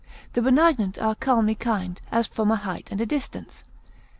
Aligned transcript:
The 0.33 0.41
benignant 0.41 0.97
are 0.97 1.13
calmly 1.13 1.53
kind, 1.53 2.01
as 2.11 2.25
from 2.25 2.49
a 2.49 2.55
height 2.55 2.87
and 2.89 2.99
a 2.99 3.05
distance. 3.05 3.63